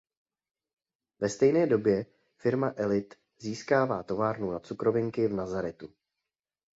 [1.19, 2.05] Ve stejné době
[2.37, 5.93] firma Elite získává továrnu na cukrovinky v Nazaretu.